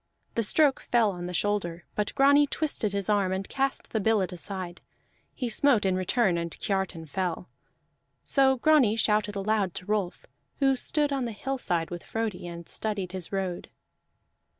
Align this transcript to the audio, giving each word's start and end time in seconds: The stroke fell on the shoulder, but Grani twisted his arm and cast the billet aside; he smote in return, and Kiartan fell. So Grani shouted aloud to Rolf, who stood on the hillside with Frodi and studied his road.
The 0.33 0.41
stroke 0.41 0.79
fell 0.89 1.11
on 1.11 1.27
the 1.27 1.31
shoulder, 1.33 1.85
but 1.93 2.15
Grani 2.15 2.47
twisted 2.47 2.91
his 2.91 3.07
arm 3.07 3.31
and 3.31 3.47
cast 3.47 3.91
the 3.91 3.99
billet 3.99 4.31
aside; 4.31 4.81
he 5.35 5.47
smote 5.47 5.85
in 5.85 5.95
return, 5.95 6.39
and 6.39 6.49
Kiartan 6.57 7.05
fell. 7.05 7.51
So 8.23 8.55
Grani 8.55 8.95
shouted 8.95 9.35
aloud 9.35 9.75
to 9.75 9.85
Rolf, 9.85 10.25
who 10.57 10.75
stood 10.75 11.13
on 11.13 11.25
the 11.25 11.31
hillside 11.31 11.91
with 11.91 12.03
Frodi 12.03 12.47
and 12.47 12.67
studied 12.67 13.11
his 13.11 13.31
road. 13.31 13.69